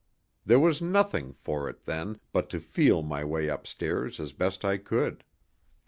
There 0.43 0.57
was 0.59 0.81
nothing 0.81 1.31
for 1.31 1.69
it, 1.69 1.85
then, 1.85 2.19
but 2.31 2.49
to 2.49 2.59
feel 2.59 3.03
my 3.03 3.23
way 3.23 3.49
upstairs 3.49 4.19
as 4.19 4.33
best 4.33 4.65
I 4.65 4.77
could. 4.77 5.23